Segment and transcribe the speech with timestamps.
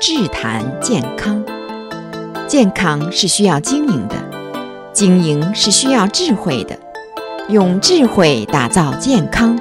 [0.00, 1.44] 智谈健康，
[2.46, 4.14] 健康是需要经营的，
[4.92, 6.78] 经营是需要智慧的，
[7.48, 9.58] 用智慧打造健康。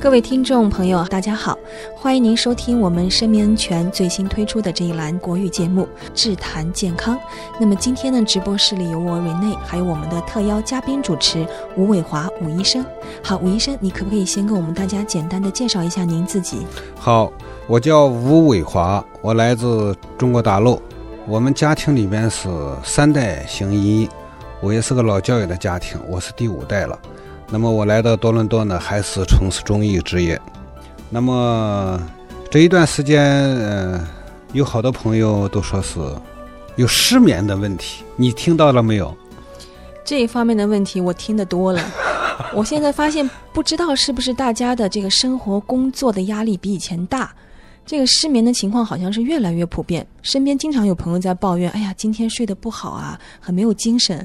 [0.00, 1.56] 各位听众朋友，大家好，
[1.96, 5.82] 欢迎您收听我们生命恩泉最新推出的这一栏国语节目
[6.12, 7.16] 《智谈健康》。
[7.60, 11.46] 那么今天呢，直播室里有我瑞内，还有我们的特邀嘉宾主持
[11.76, 12.84] 吴伟华吴医生。
[13.22, 16.58] 好，吴医生，你可不可以先跟我们大家简单的介绍一下您自己？
[16.96, 17.32] 好，
[17.68, 20.80] 我叫吴伟华，我来自中国大陆，
[21.26, 22.48] 我们家庭里边是
[22.84, 24.08] 三代行医，
[24.60, 26.96] 我也是个老教育的家庭，我是第五代了。
[27.50, 30.40] 那么我来到多伦多呢，还是从事中医职业。
[31.10, 32.00] 那么
[32.48, 34.08] 这一段时间，呃，
[34.52, 35.98] 有好多朋友都说是
[36.76, 39.12] 有失眠的问题，你听到了没有？
[40.04, 41.82] 这一方面的问题我听得多了。
[42.54, 47.34] 我现在发现，不知道是不是大家的这个生活工作的压力比以前大，
[47.86, 50.04] 这个失眠的情况好像是越来越普遍。
[50.20, 54.18] 身边经常有朋友在抱怨：“哎呀，今天睡得不好啊，很没有精神。”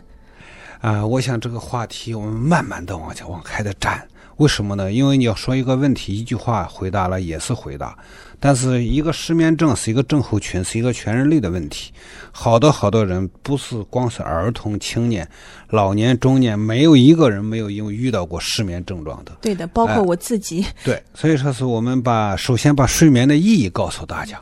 [0.82, 4.04] 啊、呃，我想这个话题我们慢慢的往前往开的展，
[4.42, 4.92] 为什么呢？
[4.92, 7.96] 因为你要说一个问题，一句话回答了也是回答，
[8.40, 11.92] 但是一个失眠症是一个症候群，是一个全人类的问题。
[12.32, 15.30] 好多好多人不是光是儿童、青年、
[15.70, 19.32] 老年、中年，没有一个人没有因为遇到过失眠症状的。
[19.44, 20.64] 对的，包括我自己。
[20.64, 24.40] 呃、对，所以说是我们把首先把睡眠的意义告诉大家。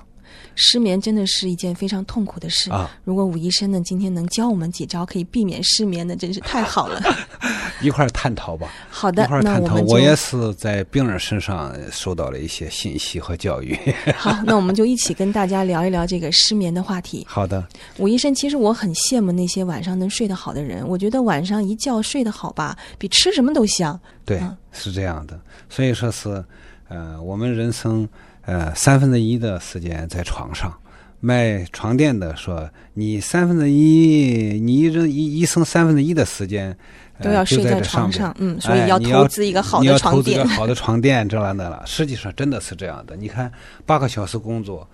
[0.62, 2.92] 失眠真的是一件非常痛苦的事啊！
[3.06, 7.02] 如果武医生呢今天能教我们几招可以避免失眠的，真是太好了。
[7.82, 8.70] 一块儿探讨吧。
[8.90, 9.78] 好的，一块儿探讨。
[9.78, 13.74] 那我我也是在病人身上受到了一些信息和教育。
[14.18, 17.26] 好，那我们就一起跟大家聊一聊这个失眠的话题。
[17.26, 17.66] 好的，
[17.98, 20.86] 武医生，其实我很羡慕那些晚上能睡得好的人。
[20.86, 23.98] 我觉得晚上一觉睡得好吧，比吃什么都香。
[24.26, 25.40] 对，嗯、是这样的。
[25.70, 26.44] 所以说是，
[26.90, 28.06] 呃，我们人生。
[28.50, 30.74] 呃，三分之一的时间在床上，
[31.20, 36.76] 卖床垫的说，你三分之一，你一人一一生三分之一的时间、
[37.20, 41.84] 呃、都要睡在床上，嗯，所以要投资一个好的床垫，哎、你要，投资一个好的床垫，这样的了。
[41.86, 43.52] 实际上真的是这样的，你看，
[43.86, 44.90] 八个小时工作，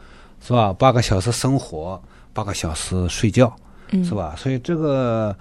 [0.45, 0.73] 是吧？
[0.73, 2.01] 八个小时生活，
[2.33, 3.55] 八个小时睡觉，
[4.03, 4.33] 是吧？
[4.33, 5.33] 嗯、所以这个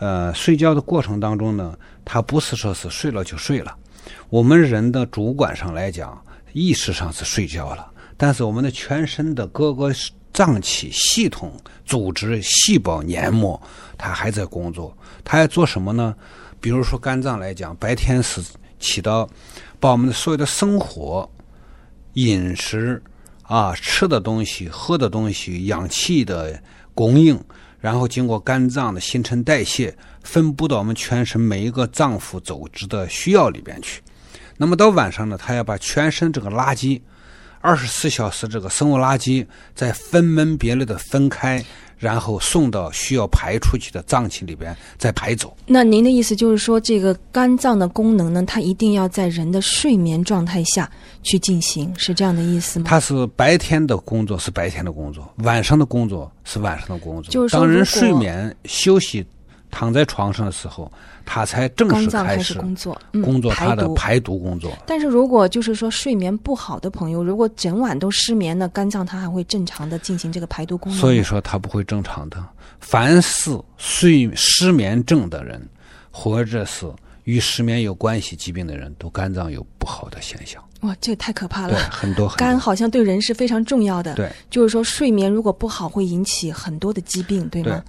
[0.00, 3.72] 呃，睡觉的过程当中呢，他不是说是睡了就睡了，
[4.28, 6.20] 我们人的主观上来讲。
[6.52, 9.92] 意识上是睡觉了，但是我们的全身的各个
[10.32, 11.52] 脏器、系统、
[11.84, 13.60] 组织、细胞、黏膜，
[13.98, 14.96] 它还在工作。
[15.24, 16.14] 它要做什么呢？
[16.60, 18.42] 比如说肝脏来讲，白天是
[18.78, 19.28] 起到
[19.78, 21.28] 把我们的所有的生活、
[22.14, 23.02] 饮食
[23.42, 26.62] 啊、吃的东西、喝的东西、氧气的
[26.94, 27.38] 供应，
[27.80, 34.00] 然后经过肝脏的新陈代谢，分布到我们全身每一个脏腑组织的需要里边去。
[34.60, 37.00] 那么到晚上呢，他要把全身这个垃圾，
[37.62, 41.64] 二十四小时这个生物垃圾，再分门别类的分开，
[41.96, 45.56] 然后送到需要排出去的脏器里边再排走。
[45.64, 50.90] 那您的意思就是说，这个肝脏的功能呢，它一定要在人的睡眠状态下
[51.22, 52.84] 去进行，是这样的意思吗？
[52.86, 57.32] 它是白天的工作是白天的工作，晚上的工作是晚上的工作。
[57.32, 59.26] 就是当人睡眠休息。
[59.70, 60.90] 躺在床上的时候，
[61.24, 64.72] 他才正式开始工作，工作他的排毒工作。
[64.86, 71.00] 但是如果就是说睡眠不好的朋友，如果整晚都失眠呢，肝脏它还会正常的进行这个排毒功能。
[71.00, 72.42] 所以说它不会正常的。
[72.80, 75.60] 凡是睡失眠症的人，
[76.10, 76.90] 或者是
[77.24, 80.62] 与失眠有关系疾病的人，都肝脏有不好的现象。
[80.80, 81.74] 哇，这个太可怕了！
[81.74, 82.38] 对，很多很多。
[82.38, 84.14] 肝好像对人是非常重要的。
[84.14, 87.68] 对，就是说睡眠如果不好，会引起很多的疾病，对吗？
[87.70, 87.82] 对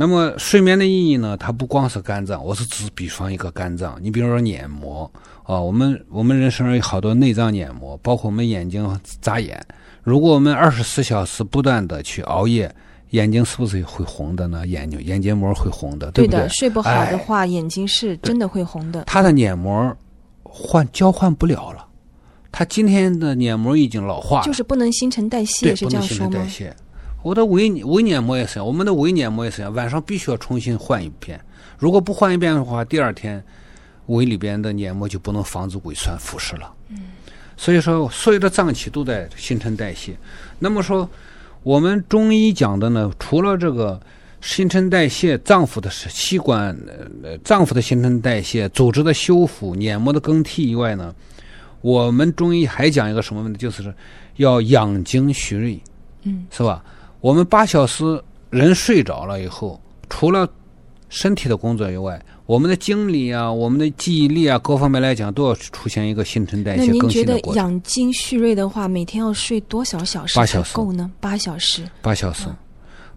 [0.00, 1.36] 那么睡眠的意义呢？
[1.36, 3.98] 它不光是肝脏，我是指比方一个肝脏。
[4.00, 5.10] 你比如说眼膜
[5.42, 9.60] 啊，我们我们人身上有好多内脏眼膜，包括我们眼睛眨眼。
[10.04, 12.72] 如果我们二十四小时不断的去熬夜，
[13.10, 14.64] 眼睛是不是会红的呢？
[14.68, 16.38] 眼睛眼结膜会红的，对不对？
[16.38, 19.02] 对的，睡不好的话，哎、眼睛是真的会红的。
[19.02, 19.92] 它的眼膜
[20.44, 21.84] 换交换不了了，
[22.52, 26.46] 它今天的眼膜已经老化了，就是不能新陈代谢，是这样说吗？
[27.28, 31.38] 我的胃胃黏膜也是，我们的胃黏膜也是，晚上必须要重新换一遍。
[31.76, 33.44] 如果不换一遍的话，第二天
[34.06, 36.72] 胃里边的黏膜就不能防止胃酸腐蚀了。
[36.88, 37.02] 嗯，
[37.54, 40.16] 所以说所有的脏器都在新陈代谢。
[40.58, 41.06] 那么说，
[41.62, 44.00] 我们中医讲的呢，除了这个
[44.40, 46.74] 新陈代谢、脏腑的器官、
[47.22, 51.14] 呃脏腑的新陈代谢、组织的修复、黏膜的更替以外呢，
[51.82, 53.58] 我们中医还讲一个什么问题？
[53.58, 53.92] 就是
[54.36, 55.78] 要养精蓄锐，
[56.22, 56.82] 嗯，是吧？
[57.20, 60.48] 我们八小时人睡着了以后，除了
[61.08, 67.62] 身体的工作以外，我们的精力啊，我们的记忆力啊，各方面来讲都要出现一个新陈代谢更新的过程。
[67.62, 71.10] 那您觉得养精蓄锐的话，每天要睡多少小时才够呢？
[71.20, 71.82] 八小时。
[72.00, 72.46] 八小时。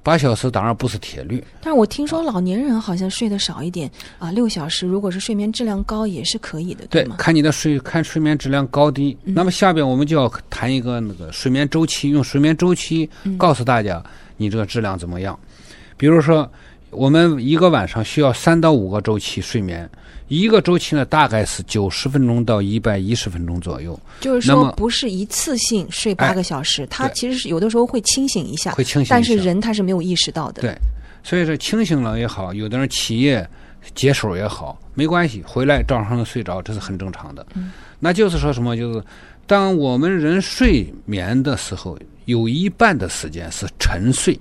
[0.04, 7.16] 八小时当然不是铁律，但是我听说老年人好像睡得少一点啊，六小时，如果是睡眠质量高也是可以的，对吗？
[7.16, 9.16] 对，看你的睡，看睡眠质量高低。
[9.24, 14.04] 嗯、那么下边我们就要谈一个那个睡眠周期，用睡眠周期告诉大家
[14.38, 15.38] 你这个质量怎么样。
[15.44, 16.52] 嗯、比如说，
[16.92, 19.90] 我们一个晚上需要三到五个周期睡眠。
[20.28, 24.00] 一个周期呢，大概是九十分钟到一百一十分钟左右。
[24.22, 30.62] 就是说，不是一次性睡八个小时，他其实是有的时候会清醒一下，会清醒，但是人他是没有意识到的。
[30.62, 30.74] 对，
[31.22, 33.46] 所以说清醒了也好，有的人起夜
[33.94, 37.46] 解手也好，没关系，回来照常的睡着，这是很正常的。
[37.56, 38.78] 嗯，那就是说什么？
[38.78, 39.04] 就是
[39.46, 44.40] 当我们人睡眠的时候，有一半的时间是沉睡，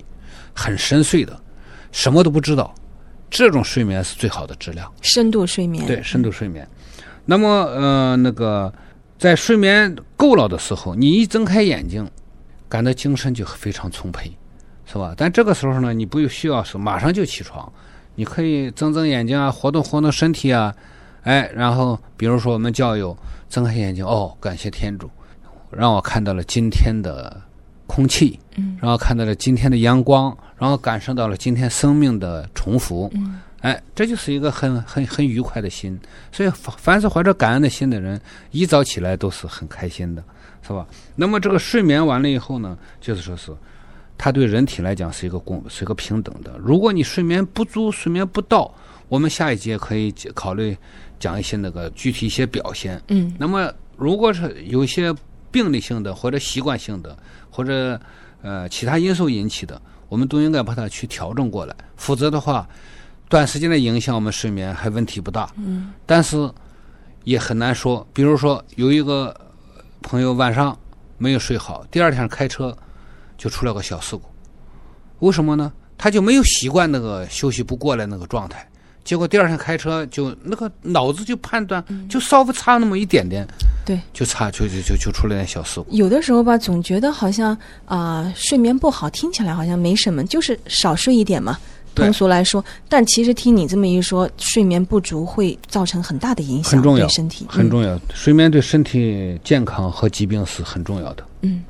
[0.55, 1.37] 很深睡的，
[1.93, 2.75] 什么都不知道。
[3.31, 5.87] 这种睡眠是最好的质量，深度睡眠。
[5.87, 6.69] 对，深度睡眠。
[6.73, 8.73] 嗯、那么，呃，那个
[9.19, 12.11] 在睡眠够了的时候，你一睁开眼睛，
[12.69, 14.37] 感到精神就非常充沛，
[14.85, 15.15] 是吧？
[15.17, 17.73] 但这个时候呢，你不需要是马上就起床，
[18.17, 20.75] 你可以睁睁眼睛啊，活动活动身体啊，
[21.23, 23.17] 哎，然后比如说我们教友
[23.49, 25.09] 睁开眼睛，哦，感谢天主，
[25.71, 27.41] 让我看到了今天的
[27.91, 30.37] 空气，嗯，然后看到了今天的阳光。
[30.61, 35.99] 然后感受到了今天生命的重复，嗯，哎，这就是一个很很很愉快的心。
[36.31, 38.21] 所以凡是怀着感恩的心的人，
[38.51, 40.23] 一早起来都是很开心的，
[40.61, 40.87] 是吧？
[41.17, 43.51] 那么这个睡眠完了以后呢，就是说是，
[44.19, 46.59] 它对人体来讲是一个公是一个平等的。
[46.59, 48.71] 如果你睡眠不足、睡眠不到，
[49.09, 50.77] 我们下一节可以考虑
[51.19, 53.01] 讲一些那个具体一些表现。
[53.09, 55.11] 嗯，那么如果是有些
[55.51, 57.17] 病理性的或者习惯性的
[57.51, 58.01] 或者
[58.43, 59.81] 呃其他因素引起的。
[60.09, 62.69] 我们都应该把它去调整过来，否则的话，
[63.29, 65.49] 短时间的影响我们睡眠还问题不大。
[65.57, 66.53] 嗯，但是
[67.23, 68.05] 也很难说。
[68.13, 69.33] 比如说，有一个
[70.03, 70.77] 朋友晚上
[71.17, 72.77] 没有睡好，第二天开车
[73.39, 74.25] 就出了个小事故。
[75.21, 75.73] 为什么呢？
[75.97, 78.69] 他就没有习惯那个休息不过来那个状态，
[79.05, 83.47] 结果第二天开车就那个脑子就判断，就稍微差那么一点点。
[83.85, 85.87] 对，就差就就就就出了点小事故。
[85.91, 87.53] 有的时候吧，总觉得好像
[87.87, 91.59] 啊、呃，睡眠不好，听起来好像没什么，就是少睡一点嘛。
[91.93, 97.95] 通俗来说，但其实听你这么一说，睡眠不足会造成很大的影响，很重要，对身体很重要。
[97.97, 101.25] 嗯、睡眠对身体健康和疾病是很重要的。
[101.41, 101.65] 嗯，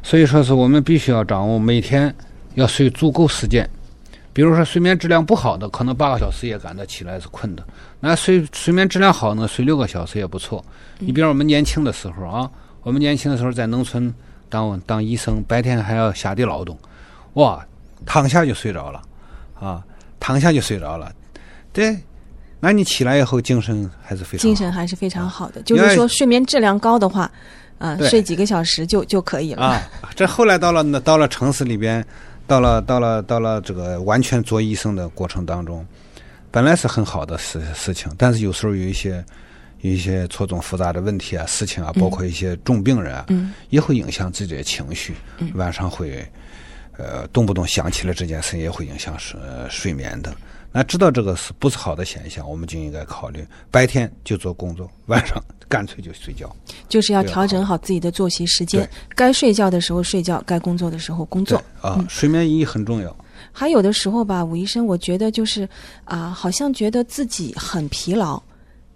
[0.00, 2.14] 所以说是我们必须要掌握每天
[2.54, 3.68] 要睡足够时间。
[4.32, 7.64] 比如说睡眠质量不好的，可能八个小时也感到起来是困的。
[7.98, 10.64] 那睡睡眠质量好呢，睡六个小时也不错。
[11.00, 12.48] 你比如我们年轻的时候啊，
[12.82, 14.14] 我们年轻的时候在农村
[14.48, 16.78] 当当医生，白天还要下地劳动，
[17.32, 17.66] 哇，
[18.06, 19.02] 躺下就睡着了，
[19.58, 19.82] 啊，
[20.20, 21.12] 躺下就睡着了。
[21.72, 21.98] 对，
[22.60, 25.60] 那你起来以后精神还是非常，精神还是非常好的。
[25.62, 27.28] 就是说睡眠质量高的话，
[27.78, 29.66] 啊，睡几个小时就就可以了。
[29.66, 29.82] 啊，
[30.14, 32.06] 这后来到了到了城市里边。
[32.48, 35.86] 到了到了到了这个完全做医生的过程当中，
[36.50, 39.22] 本来是很好的事事情，但是有时候有一些
[39.82, 46.26] 有一些错综复杂的问题啊、事情啊，包括一些重病人啊，嗯、也会影响自己的情绪，嗯、晚上会
[46.98, 49.40] 呃动不动想起了这件事，也会影响睡
[49.70, 50.34] 睡眠的。
[50.70, 56.54] 那知道这个是不是好的现象，我们就应该考虑白天就做工作，晚上干脆就睡觉。
[56.90, 61.56] 就是要调整好自己的作息时间，该睡觉的时候睡觉，该工作的时候工作。
[61.80, 63.16] 啊，嗯、睡眠意义很重要。
[63.50, 65.62] 还有的时候吧，武医生，我觉得就是
[66.04, 68.40] 啊、呃，好像觉得自己很疲劳，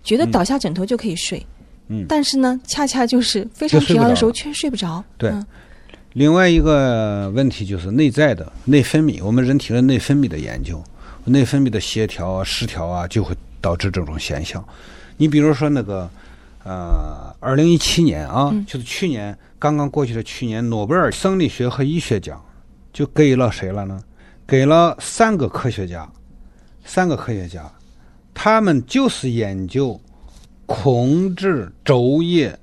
[0.04, 1.44] 觉得倒下枕头就可以睡。
[1.88, 2.04] 嗯。
[2.06, 5.02] 但是呢，恰恰就是非常疲劳的时候却睡不着。
[5.16, 5.30] 对。
[5.30, 5.46] 嗯、
[6.14, 10.82] 另外一个问题就是内在的内分泌，我们人体的内分泌的研究。
[11.24, 14.62] 内分泌的协调啊、失调啊，就会导致这种现象。
[15.16, 16.10] 你比如说那个，
[16.64, 22.44] 呃，二零一七年啊，嗯、就是去年刚刚过去的去年，诺贝尔生理学和医学奖
[22.92, 24.02] 就给了谁了呢？
[24.48, 26.10] 给了三个科学家，
[26.84, 27.70] 三个科学家，
[28.34, 30.00] 他们就是研究
[30.66, 32.58] 控制昼夜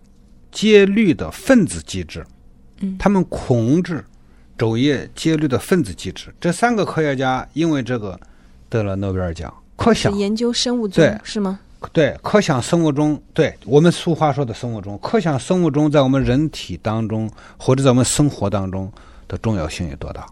[0.52, 2.26] 节律的分子机制。
[2.82, 4.04] 嗯，他们控制
[4.58, 6.34] 昼夜节律的分子机制。
[6.40, 8.20] 这三个科学家因为这个。
[8.72, 11.60] 得了诺贝尔奖，可想研究生物钟对是吗？
[11.92, 18.88] 对，可想生物钟，对我们俗话说的生物钟，可想生物钟在我们人体当中或者在我们生活当中
[19.28, 20.24] 的重要性有多大？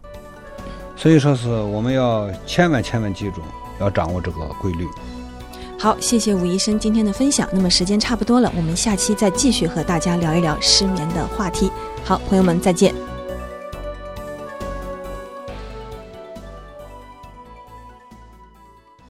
[0.96, 3.42] 所以说是我们要千万千万记住，
[3.80, 4.86] 要掌握这个规律。
[5.76, 7.48] 好，谢谢吴医生今天的分享。
[7.52, 11.72] 那么时间差不多了，我们下期再继续和大家聊一聊失眠的话题。
[12.04, 13.07] 好，朋友们再见。